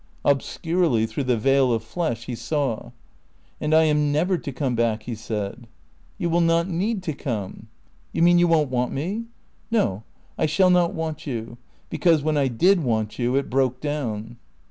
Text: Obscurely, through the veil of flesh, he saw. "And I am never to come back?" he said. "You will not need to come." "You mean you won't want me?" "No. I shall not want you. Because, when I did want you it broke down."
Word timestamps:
Obscurely, 0.25 1.05
through 1.05 1.25
the 1.25 1.37
veil 1.37 1.71
of 1.71 1.83
flesh, 1.83 2.25
he 2.25 2.33
saw. 2.33 2.89
"And 3.59 3.71
I 3.71 3.83
am 3.83 4.11
never 4.11 4.35
to 4.35 4.51
come 4.51 4.73
back?" 4.75 5.03
he 5.03 5.13
said. 5.13 5.67
"You 6.17 6.27
will 6.27 6.41
not 6.41 6.67
need 6.67 7.03
to 7.03 7.13
come." 7.13 7.67
"You 8.11 8.23
mean 8.23 8.39
you 8.39 8.47
won't 8.47 8.71
want 8.71 8.91
me?" 8.91 9.25
"No. 9.69 10.01
I 10.39 10.47
shall 10.47 10.71
not 10.71 10.95
want 10.95 11.27
you. 11.27 11.59
Because, 11.91 12.23
when 12.23 12.35
I 12.35 12.47
did 12.47 12.83
want 12.83 13.19
you 13.19 13.35
it 13.35 13.47
broke 13.51 13.79
down." 13.79 14.37